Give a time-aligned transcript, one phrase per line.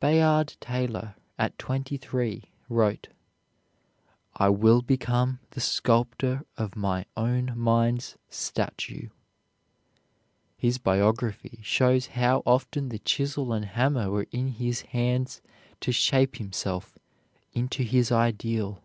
[0.00, 3.08] Bayard Taylor, at twenty three, wrote:
[4.34, 9.10] "I will become the sculptor of my own mind's statue."
[10.56, 15.42] His biography shows how often the chisel and hammer were in his hands
[15.80, 16.98] to shape himself
[17.52, 18.82] into his ideal.